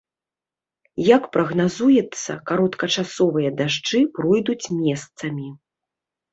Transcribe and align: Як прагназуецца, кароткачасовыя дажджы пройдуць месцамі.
Як 1.15 1.23
прагназуецца, 1.37 2.31
кароткачасовыя 2.53 3.49
дажджы 3.61 4.01
пройдуць 4.19 4.61
месцамі. 4.83 5.47